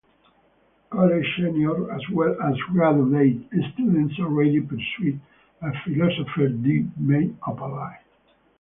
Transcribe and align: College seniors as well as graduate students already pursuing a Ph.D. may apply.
College 0.89 1.23
seniors 1.37 1.87
as 1.91 2.01
well 2.09 2.35
as 2.41 2.55
graduate 2.73 3.37
students 3.71 4.15
already 4.19 4.59
pursuing 4.59 5.21
a 5.61 5.69
Ph.D. 5.85 6.87
may 6.97 7.29
apply. 7.45 7.99